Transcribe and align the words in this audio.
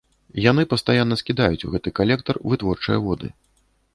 Яны 0.43 0.63
пастаянна 0.71 1.17
скідаюць 1.21 1.65
у 1.69 1.69
гэты 1.75 1.93
калектар 1.99 2.35
вытворчыя 2.53 2.99
воды. 3.07 3.33